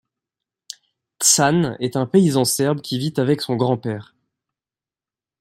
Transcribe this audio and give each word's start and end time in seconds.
Tsane 1.19 1.77
est 1.79 1.95
un 1.95 2.07
paysan 2.07 2.43
serbe 2.43 2.81
qui 2.81 2.97
vit 2.97 3.13
avec 3.17 3.39
son 3.39 3.55
grand-père. 3.55 4.15